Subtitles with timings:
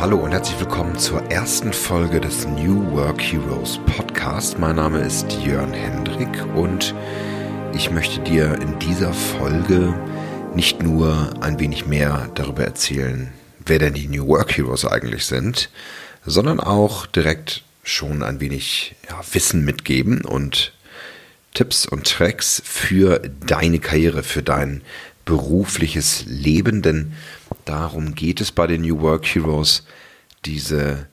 [0.00, 4.58] hallo und herzlich willkommen zur ersten Folge des New Work Heroes Podcast.
[4.58, 6.94] Mein Name ist Jörn Hendrik und
[7.74, 9.92] ich möchte dir in dieser Folge
[10.54, 13.30] nicht nur ein wenig mehr darüber erzählen,
[13.66, 15.68] wer denn die New Work Heroes eigentlich sind,
[16.24, 20.72] sondern auch direkt schon ein wenig ja, Wissen mitgeben und
[21.52, 24.80] Tipps und Tracks für deine Karriere, für dein
[25.30, 27.12] berufliches Leben, denn
[27.64, 29.84] darum geht es bei den New Work Heroes.
[30.44, 31.06] Diese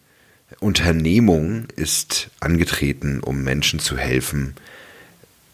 [0.59, 4.55] Unternehmung ist angetreten, um Menschen zu helfen,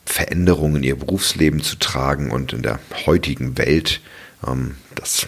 [0.06, 4.00] Veränderungen in ihr Berufsleben zu tragen und in der heutigen Welt,
[4.48, 5.28] ähm, das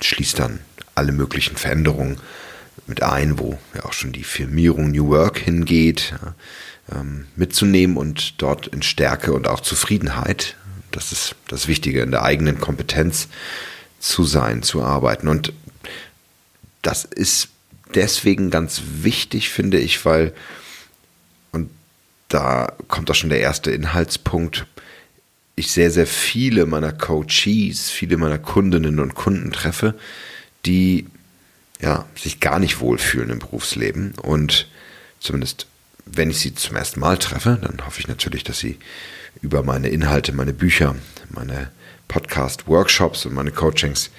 [0.00, 0.58] schließt dann
[0.96, 2.16] alle möglichen Veränderungen
[2.88, 6.12] mit ein, wo ja auch schon die Firmierung New Work hingeht,
[6.92, 10.56] ähm, mitzunehmen und dort in Stärke und auch Zufriedenheit,
[10.94, 13.28] das ist das Wichtige, in der eigenen Kompetenz
[13.98, 15.28] zu sein, zu arbeiten.
[15.28, 15.52] Und
[16.82, 17.48] das ist
[17.94, 20.32] deswegen ganz wichtig, finde ich, weil,
[21.52, 21.70] und
[22.28, 24.66] da kommt auch schon der erste Inhaltspunkt,
[25.56, 29.94] ich sehr, sehr viele meiner Coaches, viele meiner Kundinnen und Kunden treffe,
[30.66, 31.06] die
[31.80, 34.68] ja, sich gar nicht wohlfühlen im Berufsleben und
[35.20, 35.66] zumindest
[36.06, 38.78] wenn ich sie zum ersten Mal treffe, dann hoffe ich natürlich, dass sie
[39.42, 40.94] über meine Inhalte, meine Bücher,
[41.30, 41.70] meine
[42.08, 44.10] Podcast-Workshops und meine Coachings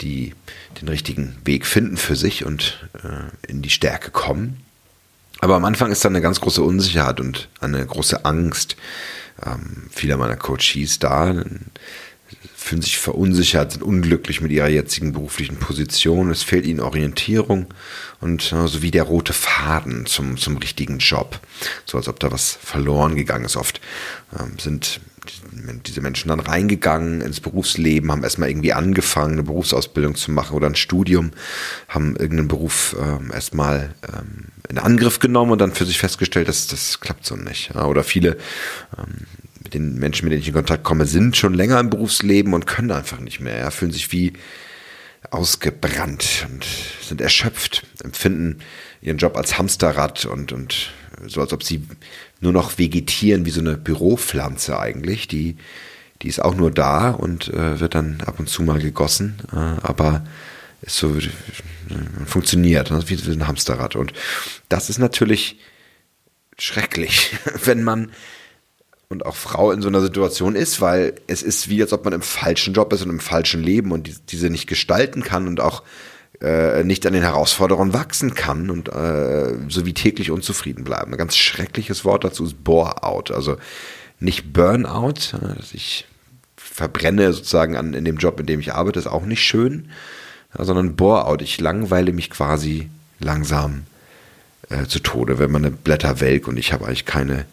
[0.00, 0.34] die
[0.80, 4.62] den richtigen Weg finden für sich und äh, in die Stärke kommen.
[5.40, 8.76] Aber am Anfang ist dann eine ganz große Unsicherheit und eine große Angst
[9.44, 11.34] ähm, vieler meiner Coaches da,
[12.66, 16.30] fühlen sich verunsichert, sind unglücklich mit ihrer jetzigen beruflichen Position.
[16.30, 17.66] Es fehlt ihnen Orientierung
[18.20, 21.38] und äh, so wie der rote Faden zum, zum richtigen Job.
[21.84, 23.56] So als ob da was verloren gegangen ist.
[23.56, 23.80] Oft
[24.36, 25.00] ähm, sind
[25.86, 30.66] diese Menschen dann reingegangen ins Berufsleben, haben erstmal irgendwie angefangen, eine Berufsausbildung zu machen oder
[30.66, 31.30] ein Studium,
[31.88, 36.66] haben irgendeinen Beruf ähm, erstmal ähm, in Angriff genommen und dann für sich festgestellt, dass
[36.66, 37.70] das klappt so nicht.
[37.74, 38.36] Ja, oder viele
[38.98, 39.26] ähm,
[39.66, 42.66] mit den Menschen, mit denen ich in Kontakt komme, sind schon länger im Berufsleben und
[42.66, 44.32] können einfach nicht mehr, ja, fühlen sich wie
[45.30, 46.64] ausgebrannt und
[47.02, 48.60] sind erschöpft, empfinden
[49.02, 50.92] ihren Job als Hamsterrad und, und
[51.26, 51.82] so, als ob sie
[52.40, 55.26] nur noch vegetieren wie so eine Büropflanze eigentlich.
[55.26, 55.56] Die,
[56.22, 59.56] die ist auch nur da und äh, wird dann ab und zu mal gegossen, äh,
[59.56, 60.24] aber
[60.82, 61.28] ist so, äh,
[62.24, 63.96] funktioniert, ne, wie, wie ein Hamsterrad.
[63.96, 64.12] Und
[64.68, 65.58] das ist natürlich
[66.56, 68.12] schrecklich, wenn man
[69.08, 72.12] und auch Frau in so einer Situation ist, weil es ist wie, als ob man
[72.12, 75.60] im falschen Job ist und im falschen Leben und die, diese nicht gestalten kann und
[75.60, 75.82] auch
[76.40, 81.12] äh, nicht an den Herausforderungen wachsen kann und äh, so wie täglich unzufrieden bleiben.
[81.12, 83.56] Ein ganz schreckliches Wort dazu ist Bore-out, also
[84.18, 86.06] nicht Burnout, dass ich
[86.56, 89.90] verbrenne sozusagen an, in dem Job, in dem ich arbeite, ist auch nicht schön,
[90.58, 91.42] sondern Bore-out.
[91.42, 92.90] Ich langweile mich quasi
[93.20, 93.84] langsam
[94.68, 97.46] äh, zu Tode, wenn meine Blätter welk und ich habe eigentlich keine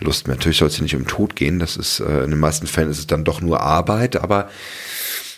[0.00, 0.36] Lust mehr.
[0.36, 2.90] Natürlich soll es hier nicht um Tod gehen, das ist, äh, in den meisten Fällen
[2.90, 4.48] ist es dann doch nur Arbeit, aber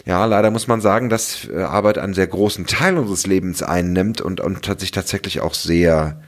[0.06, 4.20] ja, leider muss man sagen, dass äh, Arbeit einen sehr großen Teil unseres Lebens einnimmt
[4.20, 6.20] und, und sich tatsächlich auch sehr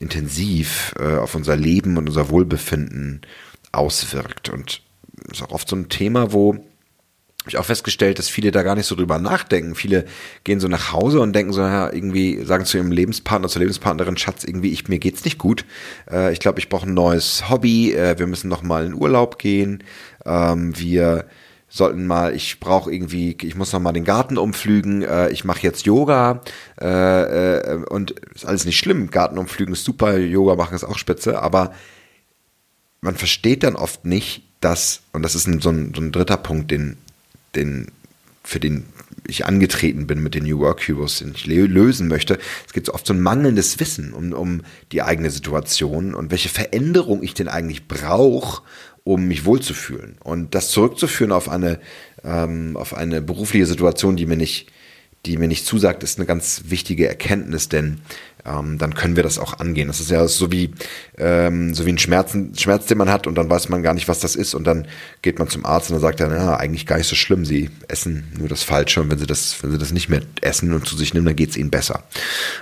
[0.00, 3.22] intensiv äh, auf unser Leben und unser Wohlbefinden
[3.70, 4.48] auswirkt.
[4.48, 4.82] Und
[5.30, 6.64] ist auch oft so ein Thema, wo
[7.46, 9.74] ich auch festgestellt, dass viele da gar nicht so drüber nachdenken.
[9.74, 10.04] Viele
[10.44, 14.16] gehen so nach Hause und denken so, ja, irgendwie sagen zu ihrem Lebenspartner, zur Lebenspartnerin,
[14.16, 15.64] Schatz, irgendwie, ich, mir geht's nicht gut.
[16.10, 17.92] Äh, ich glaube, ich brauche ein neues Hobby.
[17.92, 19.82] Äh, wir müssen noch mal in Urlaub gehen.
[20.24, 21.26] Ähm, wir
[21.72, 25.62] sollten mal, ich brauche irgendwie, ich muss noch mal den Garten umflügen, äh, ich mache
[25.62, 26.42] jetzt Yoga
[26.78, 30.98] äh, äh, und ist alles nicht schlimm, Garten umflügen ist super, Yoga machen ist auch
[30.98, 31.72] spitze, aber
[33.00, 36.36] man versteht dann oft nicht, dass, und das ist ein, so, ein, so ein dritter
[36.36, 36.98] Punkt, den,
[37.54, 37.88] den,
[38.44, 38.84] für den
[39.26, 42.38] ich angetreten bin mit den New Work Heroes, den ich lösen möchte.
[42.66, 47.22] Es gibt oft so ein mangelndes Wissen um, um die eigene Situation und welche Veränderung
[47.22, 48.62] ich denn eigentlich brauche,
[49.04, 50.16] um mich wohlzufühlen.
[50.22, 51.80] Und das zurückzuführen auf eine,
[52.24, 54.70] ähm, auf eine berufliche Situation, die mir nicht,
[55.26, 58.00] die mir nicht zusagt, ist eine ganz wichtige Erkenntnis, denn
[58.44, 59.88] ähm, dann können wir das auch angehen.
[59.88, 60.72] Das ist ja so wie,
[61.18, 64.08] ähm, so wie ein Schmerzen, Schmerz, den man hat und dann weiß man gar nicht,
[64.08, 64.86] was das ist und dann
[65.22, 67.70] geht man zum Arzt und dann sagt er, ja, eigentlich gar nicht so schlimm, sie
[67.88, 70.86] essen nur das Falsche und wenn sie das, wenn sie das nicht mehr essen und
[70.86, 72.04] zu sich nehmen, dann geht es ihnen besser.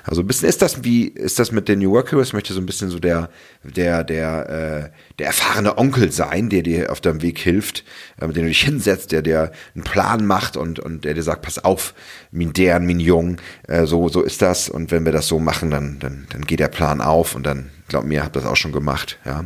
[0.05, 2.53] Also ein bisschen ist das wie, ist das mit den New Work Heroes, ich möchte
[2.53, 3.31] so ein bisschen so der,
[3.65, 7.85] der, der, äh, der erfahrene Onkel sein, der dir auf deinem Weg hilft,
[8.19, 11.23] äh, mit dem du dich hinsetzt, der dir einen Plan macht und, und der dir
[11.23, 11.93] sagt, pass auf,
[12.31, 13.37] min deren, min jung,
[13.69, 16.59] äh, so, so ist das und wenn wir das so machen, dann, dann, dann geht
[16.59, 19.45] der Plan auf und dann, glaub mir, habt das auch schon gemacht, ja.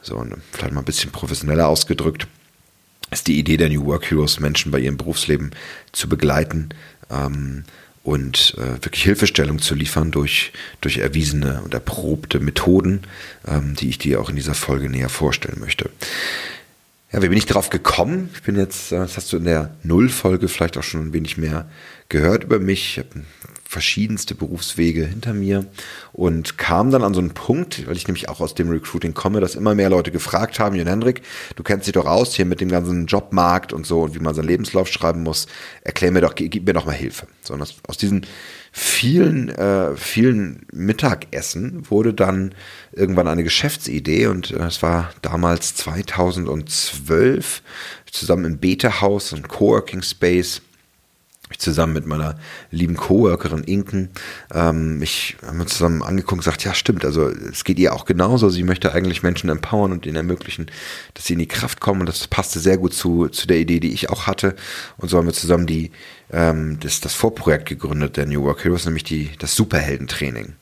[0.00, 2.26] So, und vielleicht mal ein bisschen professioneller ausgedrückt,
[3.10, 5.50] ist die Idee der New Work Heroes, Menschen bei ihrem Berufsleben
[5.92, 6.70] zu begleiten,
[7.10, 7.64] ähm,
[8.02, 13.02] und äh, wirklich Hilfestellung zu liefern durch, durch erwiesene und erprobte Methoden,
[13.46, 15.90] ähm, die ich dir auch in dieser Folge näher vorstellen möchte.
[17.12, 18.30] Ja, wie bin ich darauf gekommen?
[18.34, 21.36] Ich bin jetzt, äh, das hast du in der Nullfolge vielleicht auch schon ein wenig
[21.36, 21.70] mehr
[22.08, 22.92] gehört über mich.
[22.92, 23.24] Ich habe
[23.72, 25.64] verschiedenste Berufswege hinter mir
[26.12, 29.40] und kam dann an so einen Punkt, weil ich nämlich auch aus dem Recruiting komme,
[29.40, 31.22] dass immer mehr Leute gefragt haben, Jan Hendrik,
[31.56, 34.34] du kennst dich doch aus hier mit dem ganzen Jobmarkt und so und wie man
[34.34, 35.46] seinen Lebenslauf schreiben muss,
[35.84, 37.26] erklär mir doch, gib mir doch mal Hilfe.
[37.40, 38.26] So, aus, aus diesen
[38.72, 42.54] vielen, äh, vielen Mittagessen wurde dann
[42.92, 47.62] irgendwann eine Geschäftsidee und äh, es war damals 2012
[48.10, 50.02] zusammen im Beta-Haus, ein Coworking
[51.52, 52.36] Space, ich zusammen mit meiner
[52.70, 54.10] lieben Coworkerin Inken
[54.52, 58.04] ähm, mich haben wir zusammen angeguckt und gesagt, ja stimmt, also es geht ihr auch
[58.04, 58.50] genauso.
[58.50, 60.66] Sie möchte eigentlich Menschen empowern und ihnen ermöglichen,
[61.14, 63.80] dass sie in die Kraft kommen und das passte sehr gut zu, zu der Idee,
[63.80, 64.56] die ich auch hatte.
[64.96, 65.92] Und so haben wir zusammen die
[66.32, 70.54] ähm, das, das Vorprojekt gegründet der New Work Heroes, nämlich die, das Superheldentraining.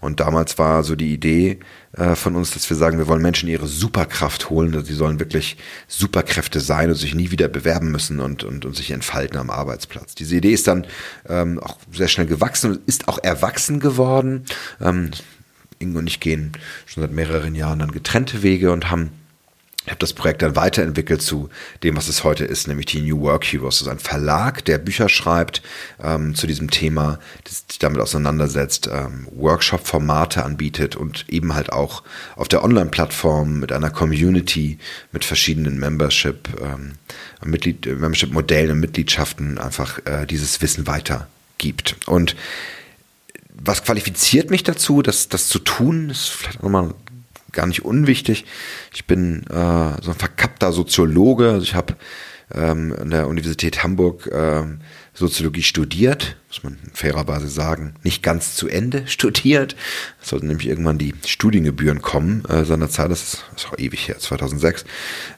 [0.00, 1.60] Und damals war so die Idee
[1.92, 5.20] äh, von uns, dass wir sagen, wir wollen Menschen ihre Superkraft holen, dass sie sollen
[5.20, 9.50] wirklich Superkräfte sein und sich nie wieder bewerben müssen und, und, und sich entfalten am
[9.50, 10.14] Arbeitsplatz.
[10.14, 10.86] Diese Idee ist dann
[11.28, 14.44] ähm, auch sehr schnell gewachsen und ist auch erwachsen geworden.
[14.80, 15.10] Ähm,
[15.78, 16.52] Ingo und ich gehen
[16.86, 19.10] schon seit mehreren Jahren dann getrennte Wege und haben
[19.90, 21.48] habe das Projekt dann weiterentwickelt zu
[21.82, 23.78] dem, was es heute ist, nämlich die New Work Heroes.
[23.78, 25.62] Das ist ein Verlag, der Bücher schreibt
[26.02, 32.02] ähm, zu diesem Thema, das sich damit auseinandersetzt, ähm, Workshop-Formate anbietet und eben halt auch
[32.36, 34.78] auf der Online-Plattform mit einer Community,
[35.12, 36.94] mit verschiedenen Membership, ähm,
[37.44, 41.96] Mitglied, Membership-Modellen und Mitgliedschaften einfach äh, dieses Wissen weitergibt.
[42.06, 42.36] Und
[43.60, 46.94] was qualifiziert mich dazu, das, das zu tun, ist vielleicht nochmal
[47.52, 48.44] gar nicht unwichtig.
[48.92, 51.50] Ich bin äh, so ein verkappter Soziologe.
[51.50, 51.96] Also ich habe
[52.54, 54.62] ähm, an der Universität Hamburg äh,
[55.18, 59.74] Soziologie studiert, muss man fairerweise sagen, nicht ganz zu Ende studiert.
[60.22, 64.18] Es sollten nämlich irgendwann die Studiengebühren kommen äh, seinerzeit, das ist, ist auch ewig her,
[64.18, 64.84] 2006.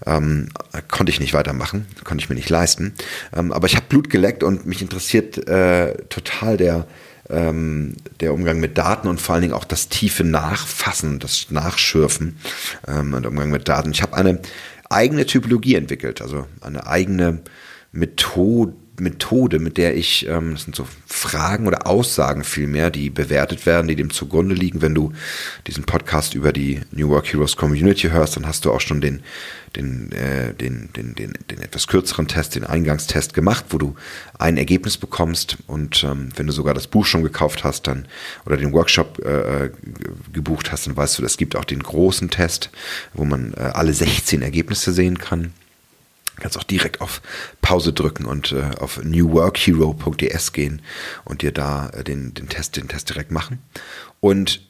[0.06, 0.50] Ähm,
[0.88, 2.94] konnte ich nicht weitermachen, konnte ich mir nicht leisten.
[3.34, 6.86] Ähm, aber ich habe Blut geleckt und mich interessiert äh, total der
[7.30, 12.38] ähm, der Umgang mit Daten und vor allen Dingen auch das tiefe Nachfassen, das Nachschürfen
[12.86, 13.92] ähm, und Umgang mit Daten.
[13.92, 14.40] Ich habe eine
[14.88, 17.40] eigene Typologie entwickelt, also eine eigene
[17.92, 23.66] Methode, Methode, mit der ich, ähm, das sind so Fragen oder Aussagen vielmehr, die bewertet
[23.66, 24.82] werden, die dem zugrunde liegen.
[24.82, 25.12] Wenn du
[25.66, 29.22] diesen Podcast über die New Work Heroes Community hörst, dann hast du auch schon den,
[29.76, 33.94] den, äh, den, den, den, den etwas kürzeren Test, den Eingangstest gemacht, wo du
[34.38, 35.58] ein Ergebnis bekommst.
[35.66, 38.06] Und ähm, wenn du sogar das Buch schon gekauft hast, dann
[38.46, 39.70] oder den Workshop äh, äh
[40.32, 42.70] gebucht hast, dann weißt du, es gibt auch den großen Test,
[43.14, 45.52] wo man äh, alle 16 Ergebnisse sehen kann
[46.40, 47.22] kannst auch direkt auf
[47.60, 50.82] Pause drücken und äh, auf newworkhero.ds gehen
[51.24, 53.58] und dir da äh, den, den Test, den Test direkt machen.
[54.20, 54.66] Und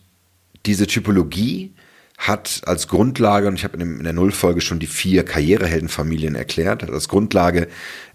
[0.66, 1.72] diese Typologie
[2.18, 6.82] hat als Grundlage, und ich habe in, in, der Nullfolge schon die vier Karriereheldenfamilien erklärt,
[6.82, 7.66] hat als Grundlage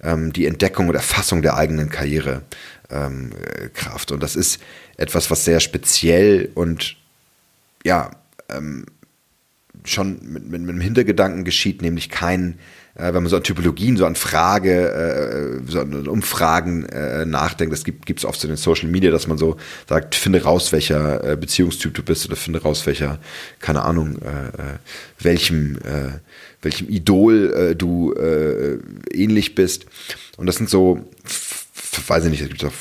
[0.03, 2.45] ähm, die Entdeckung und Erfassung der eigenen Karrierekraft.
[2.91, 4.61] Ähm, und das ist
[4.97, 6.97] etwas, was sehr speziell und
[7.83, 8.11] ja,
[8.49, 8.85] ähm,
[9.83, 12.59] schon mit, mit, mit einem Hintergedanken geschieht, nämlich kein
[12.95, 17.73] äh, wenn man so an Typologien, so an Frage, äh, so an Umfragen äh, nachdenkt,
[17.73, 20.71] das gibt es oft so in den Social Media, dass man so sagt, finde raus,
[20.71, 23.19] welcher äh, Beziehungstyp du bist oder finde raus, welcher,
[23.59, 24.77] keine Ahnung, äh, äh
[25.19, 26.19] welchem, äh,
[26.61, 28.77] welchem Idol äh, du äh,
[29.11, 29.85] ähnlich bist.
[30.37, 30.99] Und das sind so,
[32.07, 32.73] weiß ich nicht, es gibt auch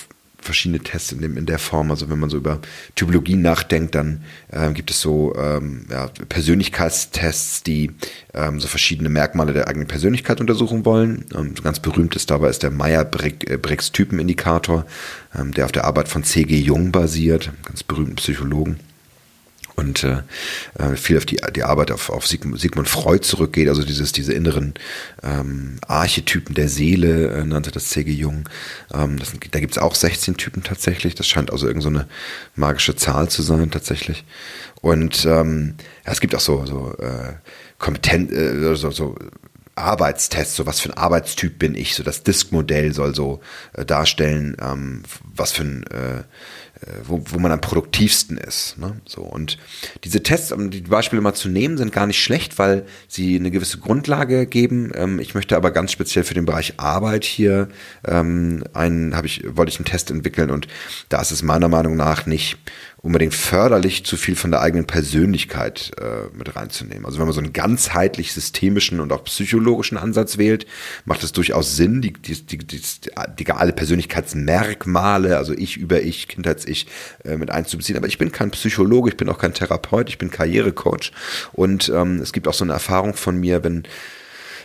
[0.45, 1.91] verschiedene Tests in, dem, in der Form.
[1.91, 2.61] Also wenn man so über
[2.95, 7.93] Typologien nachdenkt, dann äh, gibt es so ähm, ja, Persönlichkeitstests, die
[8.33, 11.25] ähm, so verschiedene Merkmale der eigenen Persönlichkeit untersuchen wollen.
[11.35, 14.87] Ähm, ganz berühmt ist dabei ist der Meyer-Briggs-Typenindikator,
[15.39, 16.57] ähm, der auf der Arbeit von C.G.
[16.57, 18.77] Jung basiert, ganz berühmten Psychologen
[19.77, 20.23] und äh,
[20.79, 24.75] äh, viel auf die, die Arbeit auf, auf Sigmund Freud zurückgeht, also dieses, diese inneren
[25.23, 28.13] ähm, Archetypen der Seele, äh, nannte das C.G.
[28.13, 28.49] Jung.
[28.93, 31.15] Ähm, das, da gibt's auch 16 Typen tatsächlich.
[31.15, 32.07] Das scheint also irgendeine so
[32.55, 34.25] magische Zahl zu sein tatsächlich.
[34.81, 35.75] Und ähm,
[36.07, 37.35] ja, es gibt auch so, so äh,
[37.79, 39.17] kompetent, äh, so, so
[39.77, 43.41] Arbeitstests, so was für ein Arbeitstyp bin ich, so das Disk-Modell soll so
[43.73, 45.03] äh, darstellen, ähm,
[45.35, 46.23] was für ein äh,
[47.07, 48.79] wo, wo man am produktivsten ist.
[48.79, 49.01] Ne?
[49.07, 49.59] So, und
[50.05, 53.51] diese Tests, um die Beispiele mal zu nehmen, sind gar nicht schlecht, weil sie eine
[53.51, 54.93] gewisse Grundlage geben.
[54.95, 57.69] Ähm, ich möchte aber ganz speziell für den Bereich Arbeit hier
[58.07, 60.69] ähm, einen, habe ich, wollte ich einen Test entwickeln und
[61.09, 62.59] da ist es meiner Meinung nach nicht
[63.05, 67.05] unbedingt förderlich, zu viel von der eigenen Persönlichkeit äh, mit reinzunehmen.
[67.05, 70.65] Also wenn man so einen ganzheitlich systemischen und auch psychologischen Ansatz wählt,
[71.05, 72.81] macht es durchaus Sinn, die, die, die, die,
[73.39, 76.87] die alle Persönlichkeitsmerkmale, also ich über ich, Kindheits-Ich,
[77.25, 77.99] äh, mit einzubeziehen.
[77.99, 81.13] Aber ich bin kein Psychologe, ich bin auch kein Therapeut, ich bin Karrierecoach.
[81.53, 83.83] Und ähm, es gibt auch so eine Erfahrung von mir, wenn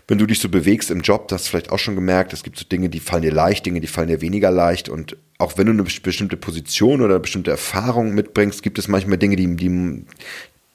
[0.10, 2.42] wenn du dich so bewegst im Job, das hast du vielleicht auch schon gemerkt, es
[2.42, 5.58] gibt so Dinge, die fallen dir leicht, Dinge, die fallen dir weniger leicht und auch
[5.58, 9.56] wenn du eine bestimmte Position oder eine bestimmte Erfahrung mitbringst, gibt es manchmal Dinge, die,
[9.56, 10.04] die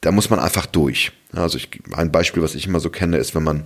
[0.00, 1.12] da muss man einfach durch.
[1.32, 3.64] Also ich, ein Beispiel, was ich immer so kenne, ist, wenn man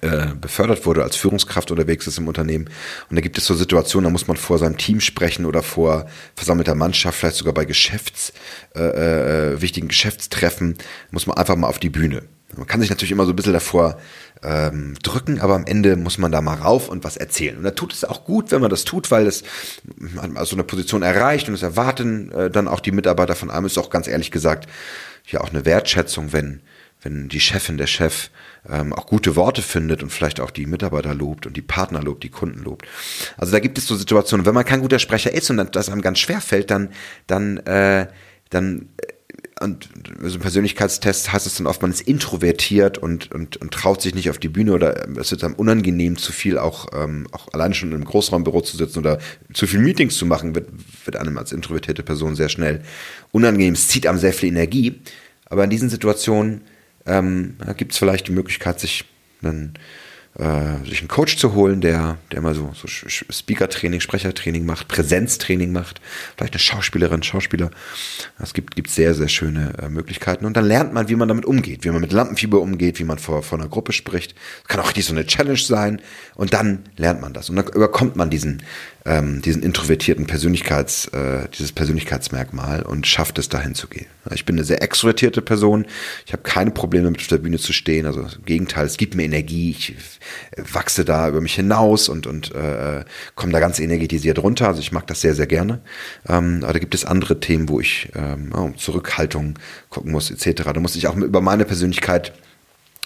[0.00, 2.68] äh, befördert wurde, als Führungskraft unterwegs ist im Unternehmen.
[3.08, 6.06] Und da gibt es so Situationen, da muss man vor seinem Team sprechen oder vor
[6.34, 8.32] versammelter Mannschaft, vielleicht sogar bei Geschäfts,
[8.74, 8.80] äh,
[9.52, 10.76] äh, wichtigen Geschäftstreffen,
[11.12, 12.24] muss man einfach mal auf die Bühne.
[12.56, 13.98] Man kann sich natürlich immer so ein bisschen davor
[14.42, 17.56] ähm, drücken, aber am Ende muss man da mal rauf und was erzählen.
[17.56, 19.44] Und da tut es auch gut, wenn man das tut, weil es
[19.96, 23.66] man so eine Position erreicht und es erwarten äh, dann auch die Mitarbeiter von einem,
[23.66, 24.68] ist auch ganz ehrlich gesagt
[25.26, 26.60] ja auch eine Wertschätzung, wenn,
[27.02, 28.30] wenn die Chefin, der Chef
[28.68, 32.24] ähm, auch gute Worte findet und vielleicht auch die Mitarbeiter lobt und die Partner lobt,
[32.24, 32.86] die Kunden lobt.
[33.36, 36.02] Also da gibt es so Situationen, wenn man kein guter Sprecher ist und das einem
[36.02, 36.90] ganz schwer fällt, dann,
[37.26, 38.08] dann, äh,
[38.50, 38.88] dann
[39.62, 39.88] und
[40.22, 44.28] so Persönlichkeitstest heißt es dann oft, man ist introvertiert und, und, und traut sich nicht
[44.28, 47.92] auf die Bühne oder es wird dann unangenehm, zu viel auch, ähm, auch alleine schon
[47.92, 49.18] einem Großraumbüro zu sitzen oder
[49.54, 50.68] zu viel Meetings zu machen, wird,
[51.04, 52.82] wird einem als introvertierte Person sehr schnell
[53.30, 53.74] unangenehm.
[53.74, 55.00] Es zieht einem sehr viel Energie.
[55.46, 56.62] Aber in diesen Situationen
[57.06, 59.04] ähm, gibt es vielleicht die Möglichkeit, sich
[59.42, 59.74] einen
[60.38, 65.72] äh, sich einen Coach zu holen, der, der mal so, so Speaker-Training, Sprechertraining macht, Präsenztraining
[65.72, 66.00] macht,
[66.36, 67.70] vielleicht eine Schauspielerin, Schauspieler.
[68.38, 70.46] Es gibt, gibt sehr, sehr schöne äh, Möglichkeiten.
[70.46, 73.18] Und dann lernt man, wie man damit umgeht, wie man mit Lampenfieber umgeht, wie man
[73.18, 74.34] vor, vor einer Gruppe spricht.
[74.68, 76.00] Kann auch nicht so eine Challenge sein.
[76.34, 77.50] Und dann lernt man das.
[77.50, 78.62] Und dann überkommt man diesen,
[79.04, 84.06] ähm, diesen introvertierten Persönlichkeits, äh, dieses Persönlichkeitsmerkmal und schafft es dahin zu gehen.
[84.32, 85.86] Ich bin eine sehr extrovertierte Person.
[86.26, 88.06] Ich habe keine Probleme mit auf der Bühne zu stehen.
[88.06, 89.70] Also im Gegenteil, es gibt mir Energie.
[89.70, 89.96] Ich
[90.56, 93.04] wachse da über mich hinaus und, und äh,
[93.34, 94.68] komme da ganz energetisiert runter.
[94.68, 95.80] Also ich mag das sehr, sehr gerne.
[96.28, 100.62] Ähm, aber da gibt es andere Themen, wo ich ähm, oh, Zurückhaltung gucken muss, etc.
[100.72, 102.32] Da muss ich auch über meine Persönlichkeit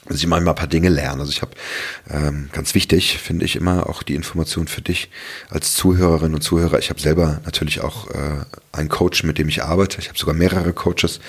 [0.08, 1.20] dass ich manchmal ein paar Dinge lerne.
[1.20, 1.52] Also ich habe
[2.10, 5.10] ähm, ganz wichtig, finde ich immer auch die Information für dich
[5.50, 6.78] als Zuhörerin und Zuhörer.
[6.78, 9.98] Ich habe selber natürlich auch äh, einen Coach, mit dem ich arbeite.
[10.00, 11.20] Ich habe sogar mehrere Coaches.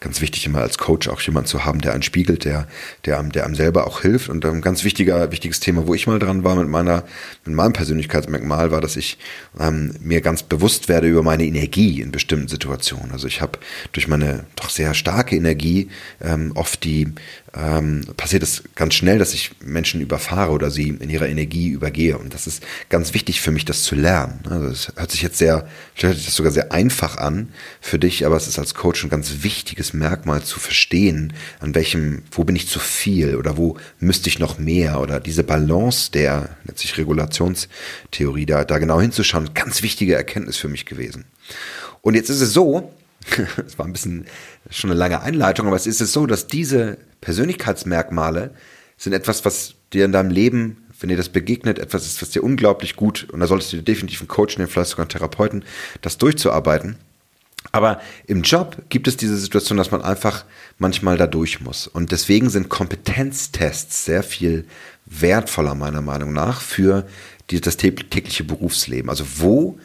[0.00, 2.66] Ganz wichtig immer als Coach auch jemand zu haben, der einen spiegelt, der,
[3.04, 4.28] der, der einem selber auch hilft.
[4.28, 7.04] Und ein ganz wichtiger, wichtiges Thema, wo ich mal dran war mit meiner,
[7.44, 9.18] mit meinem Persönlichkeitsmerkmal, war, dass ich
[9.58, 13.12] ähm, mir ganz bewusst werde über meine Energie in bestimmten Situationen.
[13.12, 13.58] Also ich habe
[13.92, 15.88] durch meine doch sehr starke Energie
[16.20, 17.12] ähm, oft die
[17.56, 22.18] ähm, passiert es ganz schnell, dass ich Menschen überfahre oder sie in ihrer Energie übergehe.
[22.18, 24.40] Und das ist ganz wichtig für mich, das zu lernen.
[24.48, 27.48] Also es hört sich jetzt sehr, hört sich das sogar sehr einfach an
[27.80, 32.22] für dich, aber es ist als Coach ein ganz wichtiges Merkmal zu verstehen, an welchem,
[32.30, 36.56] wo bin ich zu viel oder wo müsste ich noch mehr oder diese Balance der,
[36.64, 41.24] nennt sich Regulationstheorie, da, da genau hinzuschauen, ganz wichtige Erkenntnis für mich gewesen.
[42.02, 42.92] Und jetzt ist es so,
[43.66, 44.26] es war ein bisschen
[44.70, 48.54] schon eine lange Einleitung, aber es ist es so, dass diese Persönlichkeitsmerkmale
[48.96, 52.44] sind etwas, was dir in deinem Leben, wenn dir das begegnet, etwas ist, was dir
[52.44, 55.64] unglaublich gut, und da solltest du dir definitiv einen Coach nehmen, vielleicht sogar einen Therapeuten,
[56.02, 56.94] das durchzuarbeiten.
[57.72, 60.44] Aber im Job gibt es diese Situation, dass man einfach
[60.78, 61.88] manchmal da durch muss.
[61.88, 64.64] Und deswegen sind Kompetenztests sehr viel
[65.06, 67.08] wertvoller, meiner Meinung nach, für
[67.50, 69.10] die, das tägliche Berufsleben.
[69.10, 69.80] Also wo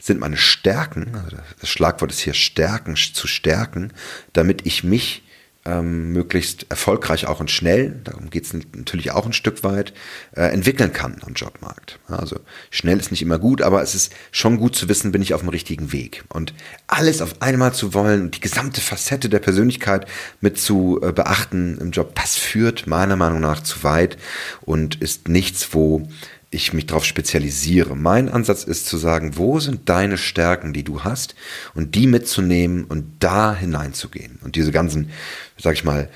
[0.00, 3.92] sind meine Stärken, also das Schlagwort ist hier Stärken, zu stärken,
[4.32, 5.22] damit ich mich
[5.66, 9.94] ähm, möglichst erfolgreich auch und schnell, darum geht es natürlich auch ein Stück weit,
[10.36, 11.98] äh, entwickeln kann am Jobmarkt.
[12.06, 12.40] Also
[12.70, 15.40] schnell ist nicht immer gut, aber es ist schon gut zu wissen, bin ich auf
[15.40, 16.24] dem richtigen Weg.
[16.28, 16.52] Und
[16.86, 20.06] alles auf einmal zu wollen und die gesamte Facette der Persönlichkeit
[20.40, 24.18] mit zu äh, beachten im Job, das führt meiner Meinung nach zu weit
[24.60, 26.06] und ist nichts, wo
[26.54, 27.96] ich mich darauf spezialisiere.
[27.96, 31.34] Mein Ansatz ist zu sagen, wo sind deine Stärken, die du hast,
[31.74, 34.38] und die mitzunehmen und da hineinzugehen.
[34.42, 35.10] Und diese ganzen,
[35.58, 36.08] sag ich mal,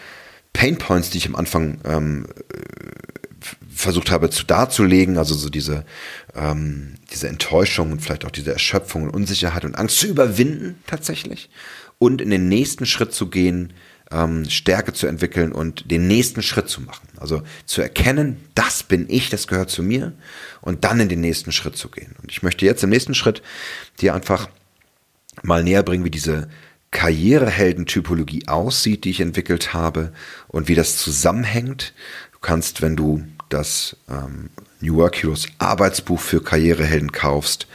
[0.53, 2.27] Pain Points, die ich am Anfang ähm,
[3.73, 5.85] versucht habe zu darzulegen, also so diese,
[6.35, 11.49] ähm, diese Enttäuschung und vielleicht auch diese Erschöpfung und Unsicherheit und Angst zu überwinden tatsächlich
[11.99, 13.73] und in den nächsten Schritt zu gehen,
[14.11, 17.09] ähm, Stärke zu entwickeln und den nächsten Schritt zu machen.
[17.19, 20.13] Also zu erkennen, das bin ich, das gehört zu mir
[20.61, 22.15] und dann in den nächsten Schritt zu gehen.
[22.23, 23.43] Und ich möchte jetzt im nächsten Schritt
[24.01, 24.49] dir einfach
[25.43, 26.49] mal näher bringen, wie diese
[26.91, 30.13] Karriereheldentypologie aussieht, die ich entwickelt habe
[30.49, 31.93] und wie das zusammenhängt.
[32.33, 34.51] Du kannst, wenn du das ähm,
[34.81, 37.67] New Work Heroes Arbeitsbuch für Karrierehelden kaufst,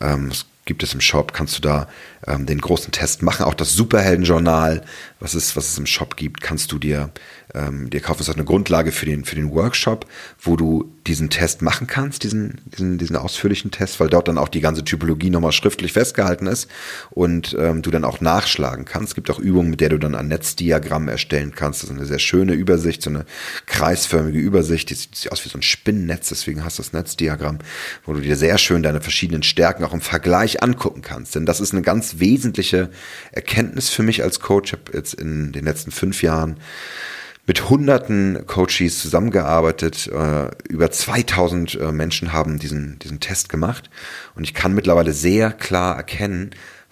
[0.00, 0.30] ähm,
[0.64, 1.88] gibt es im Shop, kannst du da
[2.26, 3.44] ähm, den großen Test machen.
[3.44, 4.82] Auch das Superheldenjournal,
[5.20, 7.10] was es, was es im Shop gibt, kannst du dir,
[7.54, 8.18] ähm, dir kaufen.
[8.18, 10.06] Das ist eine Grundlage für den, für den Workshop,
[10.40, 14.48] wo du diesen Test machen kannst, diesen, diesen, diesen ausführlichen Test, weil dort dann auch
[14.48, 16.68] die ganze Typologie nochmal schriftlich festgehalten ist
[17.10, 19.10] und ähm, du dann auch nachschlagen kannst.
[19.10, 21.82] Es gibt auch Übungen, mit der du dann ein Netzdiagramm erstellen kannst.
[21.82, 23.26] Das ist eine sehr schöne Übersicht, so eine
[23.66, 27.58] kreisförmige Übersicht, die sieht aus wie so ein Spinnennetz, deswegen hast du das Netzdiagramm,
[28.04, 31.34] wo du dir sehr schön deine verschiedenen Stärken auch im Vergleich angucken kannst.
[31.34, 32.90] Denn das ist eine ganz wesentliche
[33.32, 34.72] Erkenntnis für mich als Coach.
[34.72, 36.56] Ich habe jetzt in den letzten fünf Jahren
[37.46, 40.06] mit hunderten Coaches zusammengearbeitet.
[40.08, 43.90] Äh, über 2000 äh, Menschen haben diesen, diesen Test gemacht.
[44.34, 46.50] Und ich kann mittlerweile sehr klar erkennen,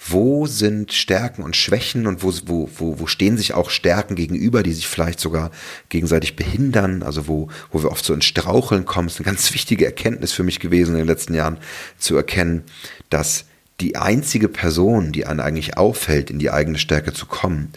[0.09, 4.62] wo sind Stärken und Schwächen und wo, wo, wo, wo stehen sich auch Stärken gegenüber,
[4.62, 5.52] die sich vielleicht sogar
[5.90, 9.09] gegenseitig behindern, also wo, wo wir oft so ins Straucheln kommen.
[9.09, 11.59] Das ist eine ganz wichtige Erkenntnis für mich gewesen in den letzten Jahren,
[11.99, 12.64] zu erkennen,
[13.11, 13.44] dass
[13.80, 17.73] die einzige Person, die einen eigentlich auffällt, in die eigene Stärke zu kommen,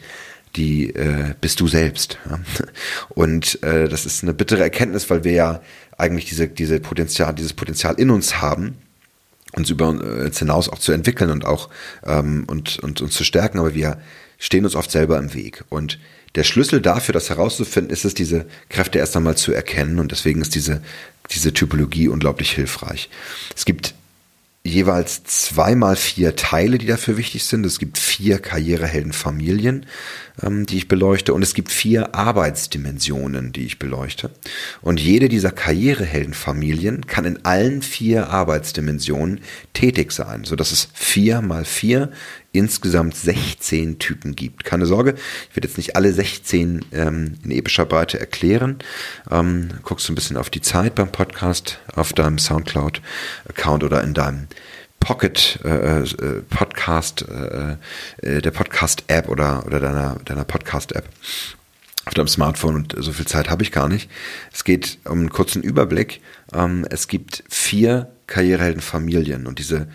[0.55, 2.17] die äh, bist du selbst.
[2.29, 2.39] Ja?
[3.09, 5.61] Und äh, das ist eine bittere Erkenntnis, weil wir ja
[5.97, 8.77] eigentlich diese, diese Potenzial, dieses Potenzial in uns haben,
[9.53, 11.69] uns über uns hinaus auch zu entwickeln und auch
[12.05, 13.97] ähm, und, und uns zu stärken, aber wir
[14.37, 15.63] stehen uns oft selber im Weg.
[15.69, 15.99] Und
[16.35, 19.99] der Schlüssel dafür, das herauszufinden, ist es, diese Kräfte erst einmal zu erkennen.
[19.99, 20.81] Und deswegen ist diese,
[21.31, 23.09] diese Typologie unglaublich hilfreich.
[23.55, 23.95] Es gibt
[24.65, 27.65] jeweils zweimal vier Teile, die dafür wichtig sind.
[27.67, 29.85] Es gibt vier Karriereheldenfamilien,
[30.41, 34.31] ähm, die ich beleuchte, und es gibt vier Arbeitsdimensionen, die ich beleuchte.
[34.81, 39.41] Und jede dieser Karriereheldenfamilien kann in allen vier Arbeitsdimensionen
[39.73, 42.11] tätig sein, so dass es vier mal vier
[42.57, 44.63] insgesamt 16 Typen gibt.
[44.63, 45.15] Keine Sorge,
[45.49, 48.79] ich werde jetzt nicht alle 16 ähm, in epischer Breite erklären.
[49.29, 54.13] Ähm, guckst du ein bisschen auf die Zeit beim Podcast, auf deinem Soundcloud-Account oder in
[54.13, 54.47] deinem
[54.99, 57.77] Pocket äh, äh, Podcast, äh,
[58.21, 61.07] äh, der Podcast-App oder, oder deiner, deiner Podcast-App
[62.05, 64.09] auf deinem Smartphone und so viel Zeit habe ich gar nicht.
[64.53, 66.21] Es geht um einen kurzen Überblick.
[66.53, 69.87] Ähm, es gibt vier Karriereheldenfamilien und diese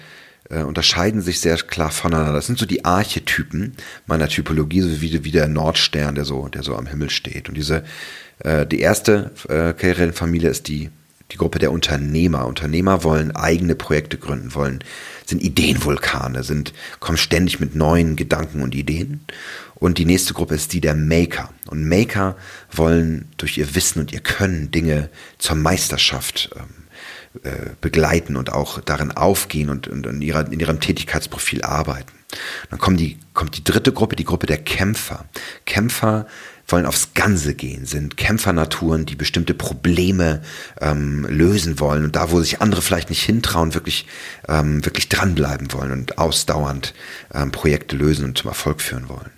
[0.51, 2.33] äh, unterscheiden sich sehr klar voneinander.
[2.33, 3.75] Das sind so die Archetypen
[4.07, 7.49] meiner Typologie, so wie, wie der Nordstern, der so, der so am Himmel steht.
[7.49, 7.85] Und diese,
[8.41, 10.91] äh, die erste äh, Karrierenfamilie ist die,
[11.31, 12.47] die Gruppe der Unternehmer.
[12.47, 14.81] Unternehmer wollen eigene Projekte gründen, wollen,
[15.25, 19.21] sind Ideenvulkane, sind, kommen ständig mit neuen Gedanken und Ideen.
[19.77, 21.51] Und die nächste Gruppe ist die der Maker.
[21.69, 22.37] Und Maker
[22.71, 25.09] wollen durch ihr Wissen und ihr Können Dinge
[25.39, 26.80] zur Meisterschaft ähm, äh,
[27.81, 32.13] begleiten und auch darin aufgehen und, und in, ihrer, in ihrem Tätigkeitsprofil arbeiten.
[32.71, 35.27] Dann kommt die, kommt die dritte Gruppe, die Gruppe der Kämpfer.
[35.65, 36.27] Kämpfer
[36.69, 40.43] wollen aufs Ganze gehen, sind Kämpfernaturen, die bestimmte Probleme
[40.81, 44.07] ähm, lösen wollen und da, wo sich andere vielleicht nicht hintrauen, wirklich,
[44.49, 46.95] ähm, wirklich dranbleiben wollen und ausdauernd
[47.35, 49.31] ähm, Projekte lösen und zum Erfolg führen wollen.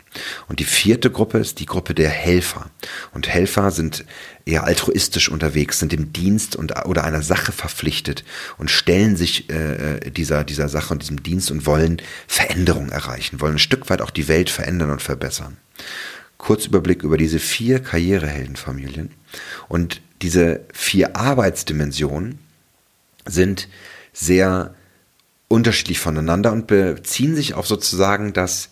[0.49, 2.71] Und die vierte Gruppe ist die Gruppe der Helfer.
[3.13, 4.05] Und Helfer sind
[4.45, 8.25] eher altruistisch unterwegs, sind dem Dienst und, oder einer Sache verpflichtet
[8.59, 13.41] und stellen sich äh, äh, dieser, dieser Sache und diesem Dienst und wollen Veränderung erreichen,
[13.41, 15.57] wollen ein Stück weit auch die Welt verändern und verbessern.
[16.39, 19.11] Kurzüberblick über diese vier Karriereheldenfamilien.
[19.69, 22.39] Und diese vier Arbeitsdimensionen
[23.25, 23.69] sind
[24.13, 24.75] sehr
[25.49, 28.71] unterschiedlich voneinander und beziehen sich auf sozusagen das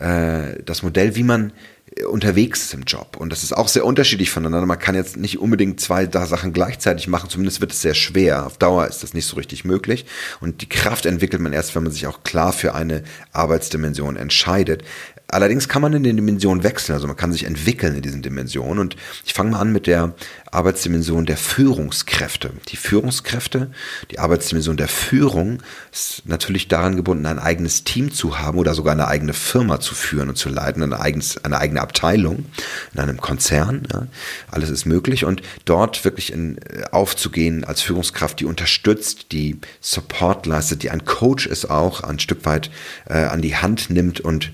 [0.00, 1.52] äh, das Modell, wie man
[1.94, 3.16] äh, unterwegs ist im Job.
[3.18, 4.66] Und das ist auch sehr unterschiedlich voneinander.
[4.66, 8.46] Man kann jetzt nicht unbedingt zwei Sachen gleichzeitig machen, zumindest wird es sehr schwer.
[8.46, 10.06] Auf Dauer ist das nicht so richtig möglich.
[10.40, 14.82] Und die Kraft entwickelt man erst, wenn man sich auch klar für eine Arbeitsdimension entscheidet.
[15.30, 18.80] Allerdings kann man in den Dimensionen wechseln, also man kann sich entwickeln in diesen Dimensionen.
[18.80, 20.14] Und ich fange mal an mit der
[20.50, 22.50] Arbeitsdimension der Führungskräfte.
[22.68, 23.70] Die Führungskräfte,
[24.10, 25.62] die Arbeitsdimension der Führung
[25.92, 29.94] ist natürlich daran gebunden, ein eigenes Team zu haben oder sogar eine eigene Firma zu
[29.94, 32.46] führen und zu leiten, eine, eigenes, eine eigene Abteilung
[32.92, 33.86] in einem Konzern.
[33.92, 34.06] Ja.
[34.50, 40.46] Alles ist möglich und dort wirklich in, äh, aufzugehen als Führungskraft, die unterstützt, die Support
[40.46, 42.70] leistet, die ein Coach ist auch, ein Stück weit
[43.08, 44.52] äh, an die Hand nimmt und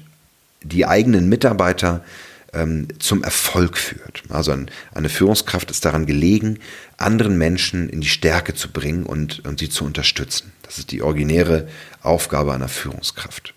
[0.69, 2.05] die eigenen Mitarbeiter
[2.53, 4.23] ähm, zum Erfolg führt.
[4.29, 6.59] Also ein, eine Führungskraft ist daran gelegen,
[6.97, 10.53] anderen Menschen in die Stärke zu bringen und, und sie zu unterstützen.
[10.63, 11.69] Das ist die originäre
[12.03, 13.55] Aufgabe einer Führungskraft.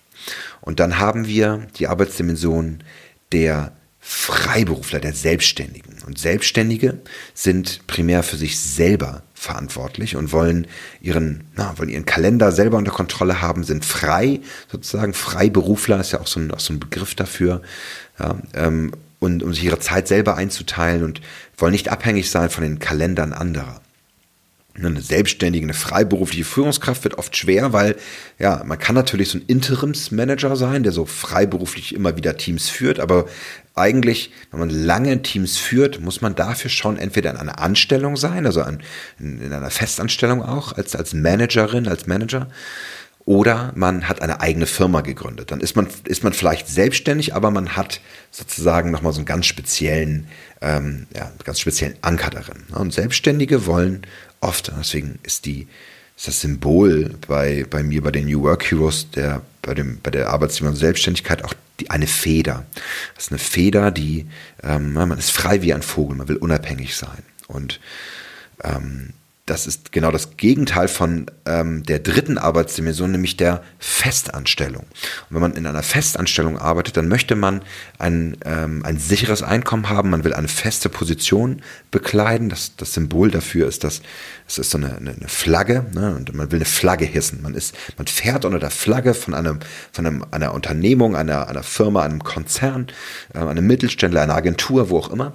[0.62, 2.84] Und dann haben wir die Arbeitsdimension
[3.32, 5.98] der Freiberufler, der Selbstständigen.
[6.06, 7.00] Und Selbstständige
[7.34, 10.68] sind primär für sich selber verantwortlich und wollen
[11.02, 16.20] ihren, na, wollen ihren Kalender selber unter Kontrolle haben, sind frei, sozusagen Freiberufler ist ja
[16.20, 17.62] auch so ein, auch so ein Begriff dafür,
[18.20, 21.22] ja, ähm, und um sich ihre Zeit selber einzuteilen und
[21.58, 23.82] wollen nicht abhängig sein von den Kalendern anderer.
[24.88, 27.96] Eine selbstständige, eine freiberufliche Führungskraft wird oft schwer, weil
[28.38, 33.00] ja, man kann natürlich so ein Interimsmanager sein, der so freiberuflich immer wieder Teams führt,
[33.00, 33.26] aber
[33.76, 38.46] eigentlich, wenn man lange Teams führt, muss man dafür schon entweder in einer Anstellung sein,
[38.46, 38.82] also an,
[39.20, 42.48] in, in einer Festanstellung auch, als, als Managerin, als Manager,
[43.30, 45.52] oder man hat eine eigene Firma gegründet.
[45.52, 49.46] Dann ist man, ist man vielleicht selbstständig, aber man hat sozusagen nochmal so einen ganz
[49.46, 50.28] speziellen,
[50.62, 52.64] ähm, ja, ganz speziellen Anker darin.
[52.74, 54.02] Und Selbstständige wollen
[54.42, 55.68] oft, deswegen ist die,
[56.16, 60.12] ist das Symbol bei, bei mir, bei den New Work Heroes, der, bei, dem, bei
[60.12, 62.66] der Arbeitsthema und Selbstständigkeit auch die, eine Feder.
[63.16, 64.28] Das ist eine Feder, die,
[64.64, 67.24] ähm, man ist frei wie ein Vogel, man will unabhängig sein.
[67.48, 67.80] Und
[68.64, 69.14] ähm,
[69.50, 74.84] das ist genau das Gegenteil von ähm, der dritten Arbeitsdimension, nämlich der Festanstellung.
[74.84, 77.62] Und wenn man in einer Festanstellung arbeitet, dann möchte man
[77.98, 82.50] ein, ähm, ein sicheres Einkommen haben, man will eine feste Position bekleiden.
[82.50, 84.02] Das, das Symbol dafür ist das,
[84.48, 86.16] es ist so eine, eine, Flagge, ne?
[86.16, 87.42] und man will eine Flagge hissen.
[87.42, 89.60] Man ist, man fährt unter der Flagge von einem,
[89.92, 92.88] von einem, einer Unternehmung, einer, einer Firma, einem Konzern,
[93.34, 95.34] äh, einem Mittelständler, einer Agentur, wo auch immer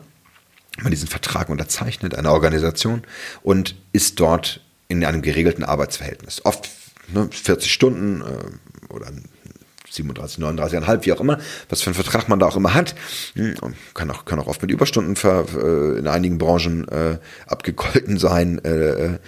[0.82, 3.02] man diesen Vertrag unterzeichnet, eine Organisation
[3.42, 6.44] und ist dort in einem geregelten Arbeitsverhältnis.
[6.44, 6.68] Oft
[7.12, 9.10] ne, 40 Stunden äh, oder
[9.90, 12.94] 37, 39,5, wie auch immer, was für einen Vertrag man da auch immer hat.
[13.34, 13.54] Hm,
[13.94, 18.62] kann auch, kann auch oft mit Überstunden für, äh, in einigen Branchen äh, abgegolten sein,
[18.64, 19.18] äh, äh,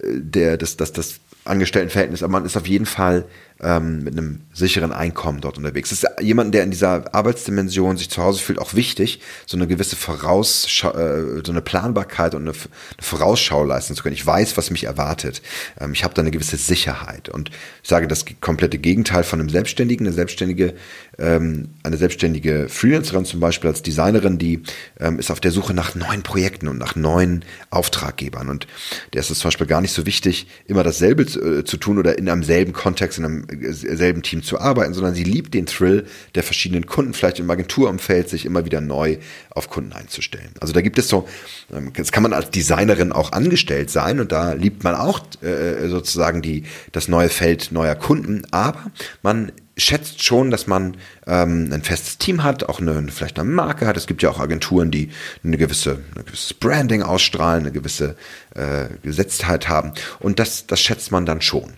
[0.00, 3.26] der, das, das, das Angestelltenverhältnis, aber man ist auf jeden Fall
[3.62, 5.90] ähm, mit einem sicheren Einkommen dort unterwegs.
[5.90, 9.66] Das ist jemand, der in dieser Arbeitsdimension sich zu Hause fühlt, auch wichtig, so eine
[9.66, 12.58] gewisse Vorausschau, äh, so eine Planbarkeit und eine, eine,
[13.00, 14.14] Vorausschau leisten zu können.
[14.14, 15.40] Ich weiß, was mich erwartet.
[15.80, 17.28] Ähm, ich habe da eine gewisse Sicherheit.
[17.28, 17.50] Und
[17.82, 20.06] ich sage das komplette Gegenteil von einem Selbstständigen.
[20.06, 20.74] Eine Selbstständige,
[21.18, 24.62] ähm, eine selbstständige Freelancerin zum Beispiel als Designerin, die
[24.98, 28.48] ähm, ist auf der Suche nach neuen Projekten und nach neuen Auftraggebern.
[28.48, 28.66] Und
[29.12, 31.98] der ist es zum Beispiel gar nicht so wichtig, immer dasselbe zu, äh, zu tun
[31.98, 35.66] oder in einem selben Kontext, in einem selben Team zu arbeiten, sondern sie liebt den
[35.66, 39.18] Thrill der verschiedenen Kunden, vielleicht im Agenturumfeld, sich immer wieder neu
[39.50, 40.50] auf Kunden einzustellen.
[40.60, 41.28] Also da gibt es so,
[41.72, 45.88] ähm, jetzt kann man als Designerin auch angestellt sein und da liebt man auch äh,
[45.88, 48.90] sozusagen die, das neue Feld neuer Kunden, aber
[49.22, 53.86] man schätzt schon, dass man ähm, ein festes Team hat, auch eine, vielleicht eine Marke
[53.86, 53.96] hat.
[53.96, 55.10] Es gibt ja auch Agenturen, die
[55.42, 58.16] eine gewisse, ein gewisses Branding ausstrahlen, eine gewisse
[58.54, 59.92] äh, Gesetztheit haben.
[60.20, 61.74] Und das, das schätzt man dann schon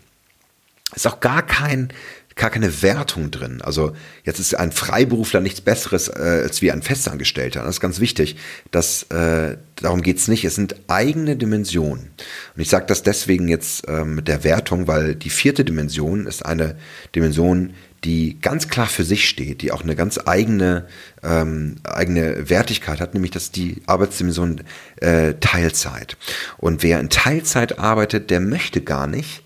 [0.95, 1.93] ist auch gar kein
[2.37, 3.63] gar keine Wertung drin.
[3.63, 3.93] Also
[4.25, 7.63] jetzt ist ein Freiberufler nichts Besseres äh, als wie ein Festangestellter.
[7.63, 8.37] Das ist ganz wichtig.
[8.71, 10.45] Das, äh, darum geht's nicht.
[10.45, 12.11] Es sind eigene Dimensionen.
[12.55, 16.45] Und ich sage das deswegen jetzt äh, mit der Wertung, weil die vierte Dimension ist
[16.45, 16.77] eine
[17.15, 17.73] Dimension,
[18.05, 20.87] die ganz klar für sich steht, die auch eine ganz eigene,
[21.23, 24.61] ähm, eigene Wertigkeit hat, nämlich dass die Arbeitsdimension
[25.01, 26.19] äh, Teilzeit.
[26.59, 29.43] Und wer in Teilzeit arbeitet, der möchte gar nicht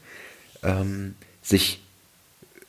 [0.64, 1.14] ähm,
[1.50, 1.80] sich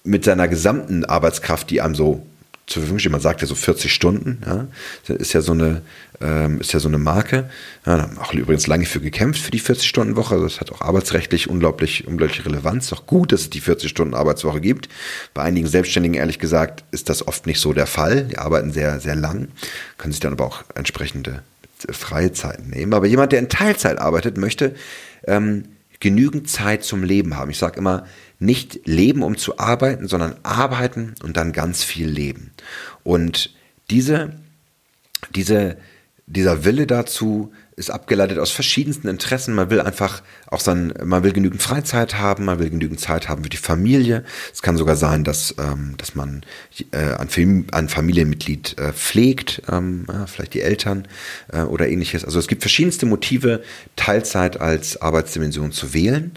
[0.04, 2.26] mit seiner gesamten Arbeitskraft, die einem so
[2.68, 4.68] zur Verfügung steht, man sagt ja so 40 Stunden, ja,
[5.16, 5.82] ist ja so eine,
[6.22, 7.50] ähm, ist ja so eine Marke.
[7.86, 10.36] Ja, haben auch übrigens lange für gekämpft für die 40-Stunden-Woche.
[10.36, 12.94] Also das hat auch arbeitsrechtlich unglaublich, unglaubliche Relevanz.
[12.94, 14.88] Auch gut, dass es die 40-Stunden-Arbeitswoche gibt.
[15.34, 18.24] Bei einigen Selbstständigen, ehrlich gesagt, ist das oft nicht so der Fall.
[18.24, 19.50] Die arbeiten sehr, sehr lang,
[19.98, 21.44] können sich dann aber auch entsprechende
[21.90, 22.94] freie Zeiten nehmen.
[22.94, 24.76] Aber jemand, der in Teilzeit arbeitet, möchte
[25.28, 25.66] ähm,
[26.00, 27.52] genügend Zeit zum Leben haben.
[27.52, 28.06] Ich sage immer,
[28.42, 32.52] nicht leben, um zu arbeiten, sondern arbeiten und dann ganz viel leben.
[33.04, 33.54] Und
[33.92, 34.34] diese,
[35.36, 35.78] diese,
[36.26, 39.54] dieser Wille dazu ist abgeleitet aus verschiedensten Interessen.
[39.54, 43.44] Man will einfach auch sein, man will genügend Freizeit haben, man will genügend Zeit haben
[43.44, 44.24] für die Familie.
[44.52, 46.44] Es kann sogar sein, dass, ähm, dass man
[46.92, 47.16] äh,
[47.72, 51.08] ein, Familienmitglied äh, pflegt, ähm, ja, vielleicht die Eltern
[51.52, 52.26] äh, oder ähnliches.
[52.26, 53.64] Also es gibt verschiedenste Motive,
[53.96, 56.32] Teilzeit als Arbeitsdimension zu wählen.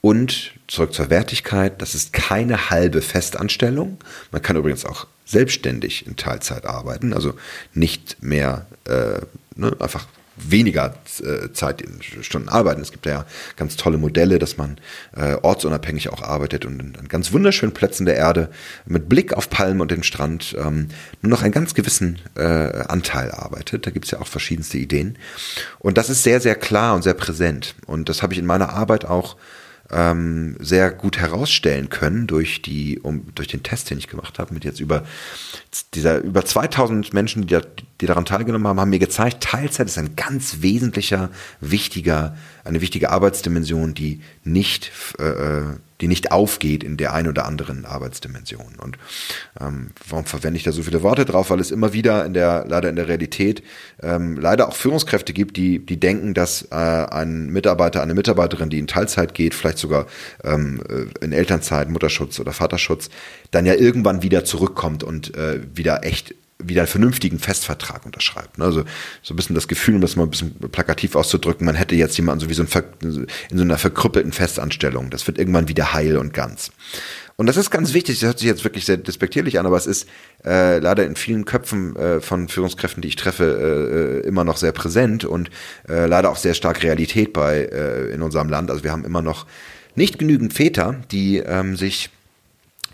[0.00, 3.98] Und zurück zur Wertigkeit, das ist keine halbe Festanstellung.
[4.30, 7.34] Man kann übrigens auch selbstständig in Teilzeit arbeiten, also
[7.74, 9.20] nicht mehr äh,
[9.56, 12.80] ne, einfach weniger äh, Zeit in Stunden arbeiten.
[12.80, 14.78] Es gibt ja ganz tolle Modelle, dass man
[15.14, 18.48] äh, ortsunabhängig auch arbeitet und an ganz wunderschönen Plätzen der Erde
[18.86, 20.88] mit Blick auf Palmen und den Strand ähm,
[21.20, 23.86] nur noch einen ganz gewissen äh, Anteil arbeitet.
[23.86, 25.18] Da gibt es ja auch verschiedenste Ideen.
[25.78, 27.74] Und das ist sehr, sehr klar und sehr präsent.
[27.86, 29.36] Und das habe ich in meiner Arbeit auch
[29.92, 34.54] ähm, sehr gut herausstellen können durch die um, durch den Test, den ich gemacht habe,
[34.54, 35.04] mit jetzt über
[35.94, 37.62] dieser über 2000 Menschen, die, da,
[38.00, 43.10] die daran teilgenommen haben, haben mir gezeigt, Teilzeit ist ein ganz wesentlicher, wichtiger, eine wichtige
[43.10, 45.62] Arbeitsdimension, die nicht äh,
[46.00, 48.76] die nicht aufgeht in der einen oder anderen Arbeitsdimension.
[48.78, 48.98] Und
[49.60, 51.50] ähm, warum verwende ich da so viele Worte drauf?
[51.50, 53.62] Weil es immer wieder in der, leider in der Realität,
[54.02, 58.78] ähm, leider auch Führungskräfte gibt, die, die denken, dass äh, ein Mitarbeiter, eine Mitarbeiterin, die
[58.78, 60.06] in Teilzeit geht, vielleicht sogar
[60.44, 63.10] ähm, äh, in Elternzeit, Mutterschutz oder Vaterschutz,
[63.50, 68.58] dann ja irgendwann wieder zurückkommt und äh, wieder echt wieder einen vernünftigen Festvertrag unterschreibt.
[68.58, 68.64] Ne?
[68.64, 68.84] Also
[69.22, 72.16] so ein bisschen das Gefühl, um das mal ein bisschen plakativ auszudrücken, man hätte jetzt
[72.16, 72.68] jemanden so wie so ein
[73.50, 75.10] in so einer verkrüppelten Festanstellung.
[75.10, 76.70] Das wird irgendwann wieder heil und ganz.
[77.36, 79.86] Und das ist ganz wichtig, das hört sich jetzt wirklich sehr despektierlich an, aber es
[79.86, 80.06] ist
[80.44, 84.72] äh, leider in vielen Köpfen äh, von Führungskräften, die ich treffe, äh, immer noch sehr
[84.72, 85.48] präsent und
[85.88, 88.70] äh, leider auch sehr stark Realität bei äh, in unserem Land.
[88.70, 89.46] Also wir haben immer noch
[89.94, 92.10] nicht genügend Väter, die ähm, sich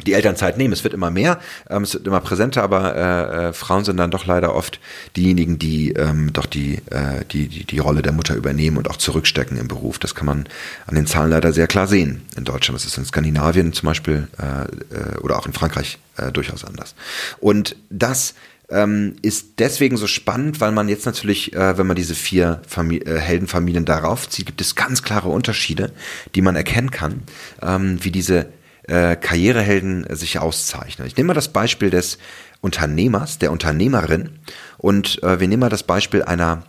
[0.05, 0.73] die Elternzeit nehmen.
[0.73, 4.11] Es wird immer mehr, ähm, es wird immer präsenter, aber äh, äh, Frauen sind dann
[4.11, 4.81] doch leider oft
[5.17, 8.97] diejenigen, die ähm, doch die, äh, die, die, die Rolle der Mutter übernehmen und auch
[8.97, 9.99] zurückstecken im Beruf.
[9.99, 10.49] Das kann man
[10.87, 12.79] an den Zahlen leider sehr klar sehen in Deutschland.
[12.79, 16.95] Das ist in Skandinavien zum Beispiel äh, äh, oder auch in Frankreich äh, durchaus anders.
[17.41, 18.35] Und das
[18.69, 23.05] ähm, ist deswegen so spannend, weil man jetzt natürlich, äh, wenn man diese vier Famili
[23.05, 25.93] äh, Heldenfamilien darauf zieht, gibt es ganz klare Unterschiede,
[26.35, 27.23] die man erkennen kann,
[27.63, 28.49] ähm, wie diese
[28.89, 31.07] äh, Karrierehelden sich auszeichnen.
[31.07, 32.19] Ich nehme mal das Beispiel des
[32.61, 34.39] Unternehmers, der Unternehmerin
[34.79, 36.65] und äh, wir nehmen mal das Beispiel einer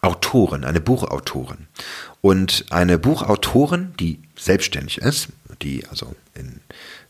[0.00, 1.68] Autorin, eine Buchautorin.
[2.20, 5.28] Und eine Buchautorin, die selbstständig ist,
[5.62, 6.60] die also in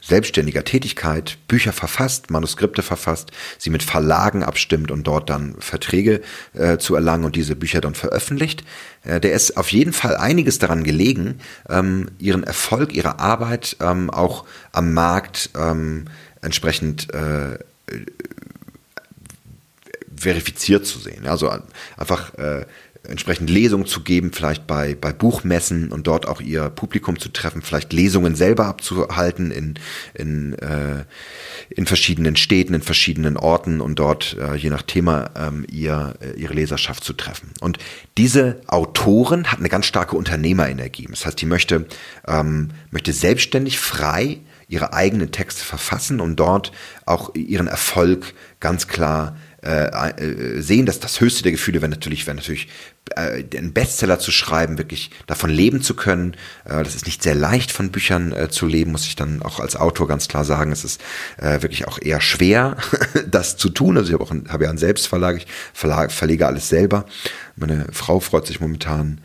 [0.02, 6.20] selbstständiger Tätigkeit Bücher verfasst, Manuskripte verfasst, sie mit Verlagen abstimmt und dort dann Verträge
[6.54, 8.64] äh, zu erlangen und diese Bücher dann veröffentlicht.
[9.04, 14.10] Äh, der ist auf jeden Fall einiges daran gelegen, ähm, ihren Erfolg, ihre Arbeit ähm,
[14.10, 16.06] auch am Markt ähm,
[16.42, 17.58] entsprechend äh,
[20.16, 21.26] verifiziert zu sehen.
[21.26, 21.52] Also
[21.96, 22.66] einfach äh,
[23.08, 27.60] entsprechend Lesungen zu geben, vielleicht bei, bei Buchmessen und dort auch ihr Publikum zu treffen,
[27.60, 29.74] vielleicht Lesungen selber abzuhalten in,
[30.14, 31.04] in, äh,
[31.70, 36.38] in verschiedenen Städten, in verschiedenen Orten und dort äh, je nach Thema ähm, ihr, äh,
[36.38, 37.50] ihre Leserschaft zu treffen.
[37.60, 37.78] Und
[38.18, 41.08] diese Autorin hat eine ganz starke Unternehmerenergie.
[41.10, 41.86] Das heißt, die möchte,
[42.28, 44.38] ähm, möchte selbstständig, frei
[44.68, 46.72] ihre eigenen Texte verfassen und dort
[47.04, 52.26] auch ihren Erfolg ganz klar äh, äh, sehen, dass das höchste der Gefühle wäre natürlich,
[52.26, 52.66] wäre natürlich
[53.14, 56.34] äh, einen Bestseller zu schreiben, wirklich davon leben zu können.
[56.64, 59.60] Äh, das ist nicht sehr leicht, von Büchern äh, zu leben, muss ich dann auch
[59.60, 60.72] als Autor ganz klar sagen.
[60.72, 61.00] Es ist
[61.36, 62.76] äh, wirklich auch eher schwer,
[63.30, 63.96] das zu tun.
[63.96, 67.06] Also ich habe auch ja einen Selbstverlag, ich verlag, verlege alles selber.
[67.54, 69.20] Meine Frau freut sich momentan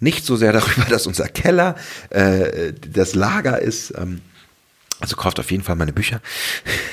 [0.00, 1.76] nicht so sehr darüber, dass unser Keller
[2.10, 3.94] äh, das Lager ist.
[3.96, 4.20] Ähm,
[5.00, 6.20] also kauft auf jeden Fall meine Bücher.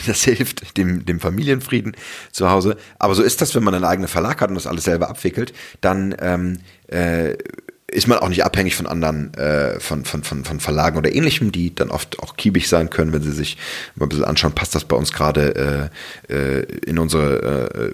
[0.06, 1.96] Das hilft dem, dem Familienfrieden
[2.32, 2.76] zu Hause.
[3.00, 5.54] Aber so ist das, wenn man einen eigenen Verlag hat und das alles selber abwickelt,
[5.80, 7.38] dann ähm, äh,
[7.94, 11.52] ist man auch nicht abhängig von anderen, äh, von, von, von, von Verlagen oder ähnlichem,
[11.52, 13.58] die dann oft auch kiebig sein können, wenn sie sich
[13.96, 15.90] mal ein bisschen anschauen, passt das bei uns gerade
[16.30, 17.94] äh, äh, in unsere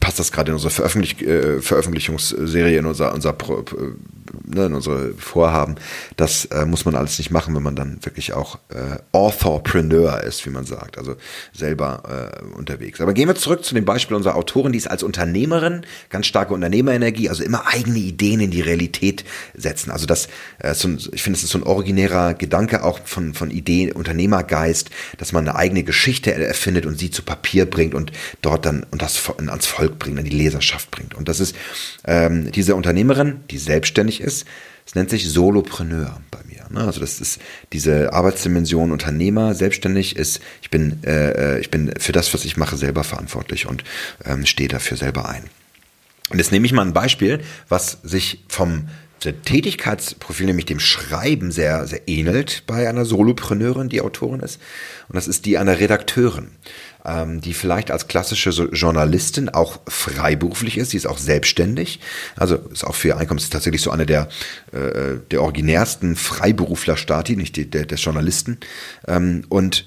[0.00, 3.64] passt das gerade in unsere Veröffentlich äh, Veröffentlichungsserie, in unser, unser Pro,
[4.44, 5.76] ne, in unsere Vorhaben.
[6.16, 10.44] Das äh, muss man alles nicht machen, wenn man dann wirklich auch äh, Authorpreneur ist,
[10.46, 11.16] wie man sagt, also
[11.52, 13.00] selber äh, unterwegs.
[13.00, 16.54] Aber gehen wir zurück zu dem Beispiel unserer Autorin, die ist als Unternehmerin, ganz starke
[16.54, 19.24] Unternehmerenergie, also immer eigene Ideen in die Realität
[19.54, 19.90] setzen.
[19.90, 23.34] Also das, äh, so ein, ich finde, es ist so ein originärer Gedanke auch von,
[23.34, 28.12] von Ideen, Unternehmergeist, dass man eine eigene Geschichte erfindet und sie zu Papier bringt und
[28.42, 31.14] dort dann und das ans Volk bringt, an die Leserschaft bringt.
[31.14, 31.56] Und das ist
[32.04, 34.46] ähm, diese Unternehmerin, die selbstständig ist,
[34.88, 36.64] es nennt sich Solopreneur bei mir.
[36.70, 36.80] Ne?
[36.80, 37.40] Also das ist
[37.74, 42.56] diese Arbeitsdimension Unternehmer, selbstständig ist, ich bin, äh, äh, ich bin für das, was ich
[42.56, 43.84] mache, selber verantwortlich und
[44.24, 45.44] ähm, stehe dafür selber ein.
[46.30, 48.88] Und jetzt nehme ich mal ein Beispiel, was sich vom
[49.20, 54.60] Tätigkeitsprofil, nämlich dem Schreiben, sehr, sehr ähnelt bei einer Solopreneurin, die Autorin ist.
[55.08, 56.48] Und das ist die einer Redakteurin
[57.08, 62.00] ähm, die vielleicht als klassische Journalistin auch freiberuflich ist, die ist auch selbstständig,
[62.36, 64.28] also ist auch für ihr Einkommen ist tatsächlich so eine der,
[64.72, 68.58] äh, der originärsten Freiberufler-Stati, nicht die, der, des Journalisten.
[69.06, 69.86] Ähm, und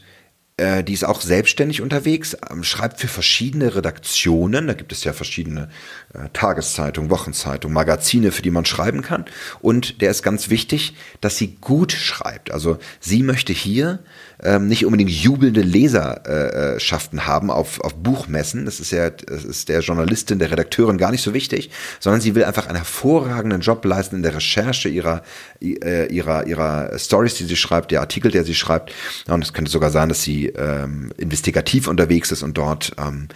[0.62, 4.67] äh, die ist auch selbstständig unterwegs, ähm, schreibt für verschiedene Redaktionen.
[4.67, 5.69] Da gibt es ja verschiedene
[6.13, 9.25] äh, Tageszeitungen, Wochenzeitungen, Magazine, für die man schreiben kann.
[9.62, 12.51] Und der ist ganz wichtig, dass sie gut schreibt.
[12.51, 13.99] Also sie möchte hier
[14.43, 18.65] ähm, nicht unbedingt jubelnde Leserschaften äh, haben auf, auf Buchmessen.
[18.65, 22.36] Das ist ja, das ist der Journalistin, der Redakteurin gar nicht so wichtig, sondern sie
[22.36, 25.23] will einfach einen hervorragenden Job leisten in der Recherche ihrer,
[25.62, 28.93] äh, ihrer, ihrer Stories, die sie schreibt, der Artikel, der sie schreibt.
[29.27, 33.27] Und es könnte sogar sein, dass sie ähm, investigativ unterwegs ist und dort, ähm,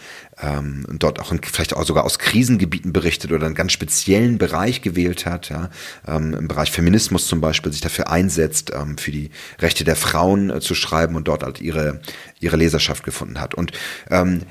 [0.41, 4.81] ähm, dort auch in, vielleicht auch sogar aus Krisengebieten berichtet oder einen ganz speziellen Bereich
[4.81, 5.69] gewählt hat, ja,
[6.07, 10.49] ähm, im Bereich Feminismus zum Beispiel sich dafür einsetzt, ähm, für die Rechte der Frauen
[10.49, 12.01] äh, zu schreiben und dort halt ihre,
[12.39, 13.55] ihre Leserschaft gefunden hat.
[13.55, 13.71] Und
[14.09, 14.41] ähm,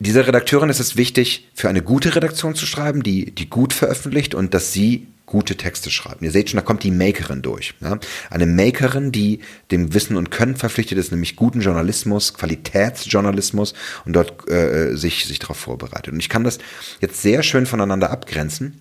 [0.00, 4.34] dieser Redakteurin ist es wichtig, für eine gute Redaktion zu schreiben, die, die gut veröffentlicht
[4.34, 6.24] und dass sie gute Texte schreiben.
[6.24, 7.74] Ihr seht schon, da kommt die Makerin durch.
[7.80, 7.98] Ja?
[8.30, 14.48] Eine Makerin, die dem Wissen und Können verpflichtet ist, nämlich guten Journalismus, Qualitätsjournalismus und dort
[14.50, 16.12] äh, sich, sich darauf vorbereitet.
[16.12, 16.58] Und ich kann das
[17.00, 18.80] jetzt sehr schön voneinander abgrenzen.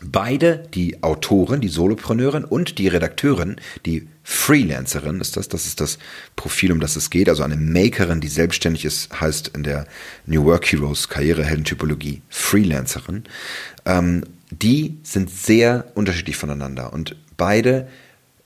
[0.00, 5.98] Beide, die Autorin, die Solopreneurin und die Redakteurin, die Freelancerin ist das, das ist das
[6.36, 9.86] Profil, um das es geht, also eine Makerin, die selbstständig ist, heißt in der
[10.24, 13.24] New Work Heroes Karriereheldentypologie Freelancerin.
[13.86, 16.92] Ähm, die sind sehr unterschiedlich voneinander.
[16.92, 17.88] Und beide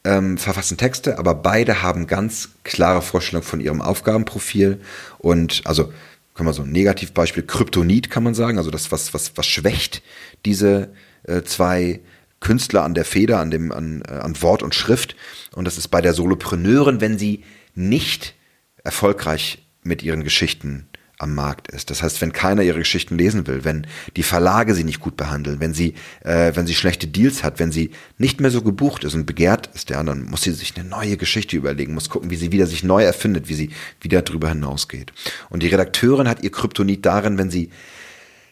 [0.05, 4.81] ähm, verfassen Texte, aber beide haben ganz klare Vorstellungen von ihrem Aufgabenprofil.
[5.19, 5.93] Und also
[6.35, 10.03] kann man so ein Negativbeispiel Kryptonit kann man sagen, also das was was was schwächt
[10.47, 10.91] diese
[11.25, 12.01] äh, zwei
[12.41, 15.15] Künstler an der Feder, an dem an, äh, an Wort und Schrift.
[15.55, 18.35] Und das ist bei der Solopreneurin, wenn sie nicht
[18.83, 20.89] erfolgreich mit ihren Geschichten
[21.23, 21.91] am Markt ist.
[21.91, 25.61] Das heißt, wenn keiner ihre Geschichten lesen will, wenn die Verlage sie nicht gut behandeln,
[25.61, 29.15] wenn sie, äh, wenn sie schlechte Deals hat, wenn sie nicht mehr so gebucht ist
[29.15, 32.37] und begehrt ist, ja, dann muss sie sich eine neue Geschichte überlegen, muss gucken, wie
[32.37, 35.13] sie wieder sich neu erfindet, wie sie wieder drüber hinausgeht.
[35.49, 37.71] Und die Redakteurin hat ihr Kryptonit darin, wenn sie,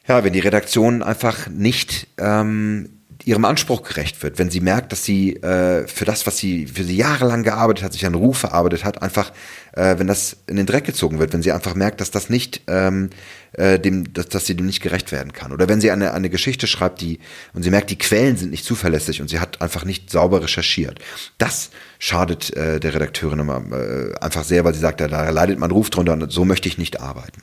[0.07, 5.05] ja, wenn die Redaktion einfach nicht ähm, ihrem Anspruch gerecht wird, wenn sie merkt, dass
[5.05, 8.85] sie äh, für das, was sie für sie jahrelang gearbeitet hat, sich einen Ruf erarbeitet
[8.85, 9.33] hat, einfach,
[9.73, 12.63] äh, wenn das in den Dreck gezogen wird, wenn sie einfach merkt, dass das nicht
[12.67, 13.11] ähm,
[13.53, 16.31] äh, dem, dass, dass sie dem nicht gerecht werden kann, oder wenn sie eine eine
[16.31, 17.19] Geschichte schreibt, die
[17.53, 21.01] und sie merkt, die Quellen sind nicht zuverlässig und sie hat einfach nicht sauber recherchiert,
[21.39, 25.59] das schadet äh, der Redakteurin immer, äh, einfach sehr, weil sie sagt, da, da leidet
[25.59, 27.43] mein Ruf drunter und so möchte ich nicht arbeiten.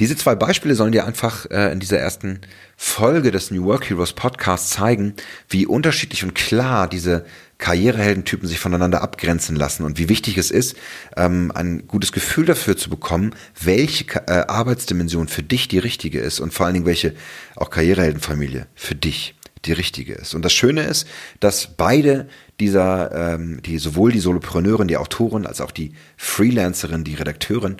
[0.00, 2.40] Diese zwei Beispiele sollen dir einfach äh, in dieser ersten
[2.76, 5.14] Folge des New Work Heroes Podcasts zeigen,
[5.48, 7.24] wie unterschiedlich und klar diese
[7.58, 10.76] Karriereheldentypen sich voneinander abgrenzen lassen und wie wichtig es ist,
[11.16, 16.40] ähm, ein gutes Gefühl dafür zu bekommen, welche äh, Arbeitsdimension für dich die richtige ist
[16.40, 17.14] und vor allen Dingen welche
[17.54, 20.34] auch Karriereheldenfamilie für dich die richtige ist.
[20.34, 21.06] Und das Schöne ist,
[21.40, 22.28] dass beide
[22.60, 27.76] dieser, ähm, die sowohl die Solopreneurin, die Autorin, als auch die Freelancerin, die Redakteurin,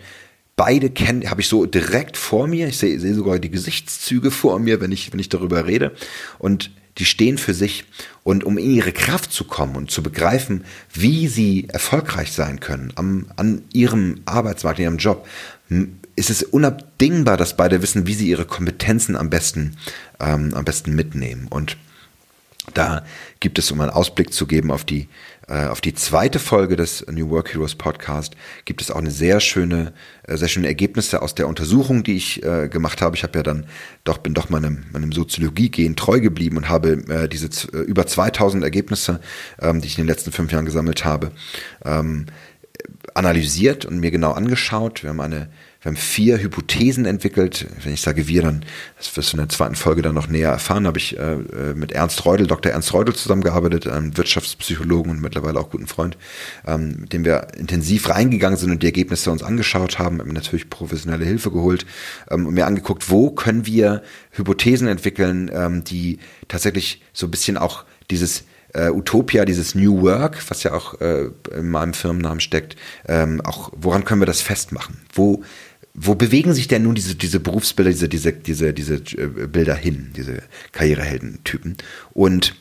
[0.57, 2.69] beide kennen, habe ich so direkt vor mir.
[2.69, 5.93] Ich sehe, sehe sogar die Gesichtszüge vor mir, wenn ich, wenn ich darüber rede.
[6.39, 7.85] Und die stehen für sich.
[8.23, 12.93] Und um in ihre Kraft zu kommen und zu begreifen, wie sie erfolgreich sein können
[12.95, 15.27] am, an ihrem Arbeitsmarkt, in ihrem Job,
[16.17, 19.77] ist es unabdingbar, dass beide wissen, wie sie ihre Kompetenzen am besten,
[20.21, 21.49] ähm, am besten mitnehmen.
[21.49, 21.77] Und
[22.73, 23.05] da
[23.41, 25.09] gibt es, um einen Ausblick zu geben auf die,
[25.49, 29.41] äh, auf die zweite Folge des New Work Heroes Podcast, gibt es auch eine sehr
[29.41, 33.17] schöne, äh, sehr schöne Ergebnisse aus der Untersuchung, die ich äh, gemacht habe.
[33.17, 33.67] Ich habe ja dann
[34.05, 38.65] doch, bin doch meinem, meinem Soziologie-Gehen treu geblieben und habe äh, diese äh, über 2000
[38.65, 39.21] Ergebnisse,
[39.61, 41.33] ähm, die ich in den letzten fünf Jahren gesammelt habe,
[41.85, 42.27] ähm,
[43.13, 45.03] analysiert und mir genau angeschaut.
[45.03, 45.49] Wir haben eine
[45.85, 47.67] wir haben vier Hypothesen entwickelt.
[47.83, 48.65] Wenn ich sage wir, dann,
[48.97, 51.75] das wirst du in der zweiten Folge dann noch näher erfahren, habe ich äh, äh,
[51.75, 52.73] mit Ernst Reudel, Dr.
[52.73, 56.17] Ernst Reudel zusammengearbeitet, einem Wirtschaftspsychologen und mittlerweile auch guten Freund,
[56.67, 60.71] ähm, mit dem wir intensiv reingegangen sind und die Ergebnisse uns angeschaut haben, haben natürlich
[60.71, 61.85] professionelle Hilfe geholt
[62.31, 66.19] ähm, und mir angeguckt, wo können wir Hypothesen entwickeln, ähm, die
[66.49, 68.45] tatsächlich so ein bisschen auch dieses
[68.75, 73.71] äh, Utopia, dieses New Work, was ja auch äh, in meinem Firmennamen steckt, ähm, auch
[73.77, 75.01] woran können wir das festmachen?
[75.13, 75.43] Wo
[75.95, 80.13] wo bewegen sich denn nun diese, diese Berufsbilder, diese, diese, diese, diese äh, Bilder hin,
[80.17, 81.77] diese Karriereheldentypen?
[82.13, 82.55] Und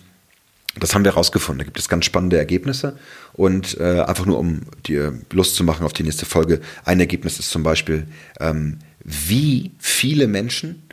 [0.80, 1.60] das haben wir herausgefunden.
[1.60, 2.98] Da gibt es ganz spannende Ergebnisse.
[3.34, 7.40] Und äh, einfach nur, um dir Lust zu machen auf die nächste Folge, ein Ergebnis
[7.40, 8.08] ist zum Beispiel,
[8.40, 10.84] ähm, wie viele Menschen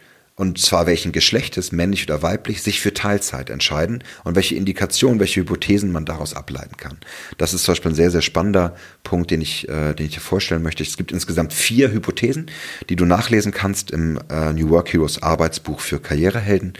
[0.41, 5.41] und zwar welchen Geschlechtes, männlich oder weiblich, sich für Teilzeit entscheiden und welche Indikationen, welche
[5.41, 6.97] Hypothesen man daraus ableiten kann.
[7.37, 8.75] Das ist zum Beispiel ein sehr, sehr spannender
[9.05, 10.83] Punkt, den ich, äh, den ich dir vorstellen möchte.
[10.83, 12.51] Es gibt insgesamt vier Hypothesen,
[12.89, 16.73] die du nachlesen kannst im äh, New Work Heroes Arbeitsbuch für Karrierehelden.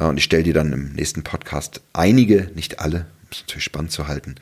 [0.00, 3.92] Äh, und ich stelle dir dann im nächsten Podcast einige, nicht alle, ist natürlich spannend
[3.92, 4.34] zu halten,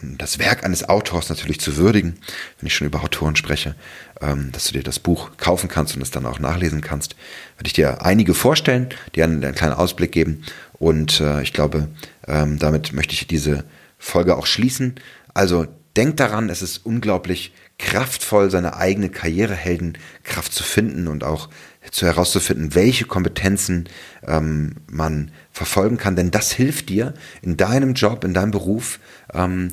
[0.00, 2.16] und das Werk eines Autors natürlich zu würdigen,
[2.58, 3.76] wenn ich schon über Autoren spreche,
[4.20, 7.14] ähm, dass du dir das Buch kaufen kannst und es dann auch nachlesen kannst,
[7.56, 10.42] werde ich dir einige vorstellen, die einen, einen kleinen Ausblick geben.
[10.74, 11.88] Und äh, ich glaube,
[12.26, 13.64] ähm, damit möchte ich diese
[13.98, 14.96] Folge auch schließen.
[15.32, 21.48] Also denk daran, es ist unglaublich kraftvoll, seine eigene Karriereheldenkraft zu finden und auch
[21.90, 23.88] zu herauszufinden, welche Kompetenzen
[24.26, 26.16] ähm, man verfolgen kann.
[26.16, 28.98] Denn das hilft dir in deinem Job, in deinem Beruf,
[29.32, 29.70] ähm,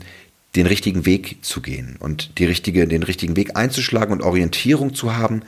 [0.56, 5.16] den richtigen Weg zu gehen und die richtige, den richtigen Weg einzuschlagen und Orientierung zu
[5.16, 5.42] haben,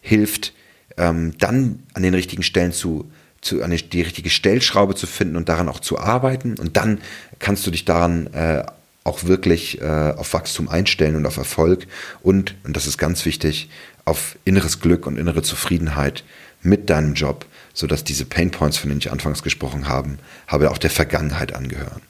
[0.00, 0.54] hilft
[0.96, 3.10] ähm, dann an den richtigen Stellen zu,
[3.40, 6.58] zu an die, die, richtige Stellschraube zu finden und daran auch zu arbeiten.
[6.58, 7.00] Und dann
[7.38, 8.64] kannst du dich daran äh,
[9.02, 11.86] auch wirklich äh, auf Wachstum einstellen und auf Erfolg
[12.22, 13.70] und, und das ist ganz wichtig,
[14.04, 16.22] auf inneres Glück und innere Zufriedenheit
[16.62, 17.46] mit deinem Job,
[17.80, 22.00] sodass diese Pain Points, von denen ich anfangs gesprochen habe, habe auch der Vergangenheit angehören.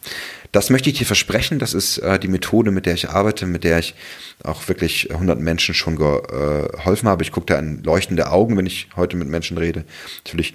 [0.52, 1.58] Das möchte ich dir versprechen.
[1.58, 3.94] Das ist äh, die Methode, mit der ich arbeite, mit der ich
[4.42, 7.22] auch wirklich 100 Menschen schon geholfen habe.
[7.22, 9.84] Ich gucke da in leuchtende Augen, wenn ich heute mit Menschen rede.
[10.24, 10.54] Natürlich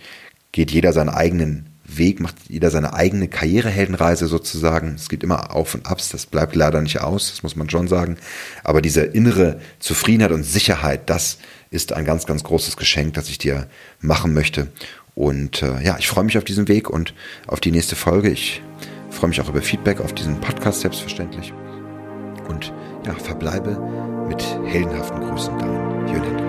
[0.51, 4.95] geht jeder seinen eigenen Weg, macht jeder seine eigene Karriereheldenreise sozusagen.
[4.95, 7.88] Es geht immer auf und abs, das bleibt leider nicht aus, das muss man schon
[7.88, 8.18] sagen.
[8.63, 11.38] Aber diese innere Zufriedenheit und Sicherheit, das
[11.70, 13.68] ist ein ganz, ganz großes Geschenk, das ich dir
[13.99, 14.68] machen möchte.
[15.16, 17.13] Und äh, ja, ich freue mich auf diesen Weg und
[17.47, 18.30] auf die nächste Folge.
[18.30, 18.61] Ich
[19.09, 21.53] freue mich auch über Feedback auf diesen Podcast selbstverständlich.
[22.49, 22.74] Und
[23.05, 23.80] ja, verbleibe
[24.28, 26.44] mit heldenhaften Grüßen, dein Hendrik.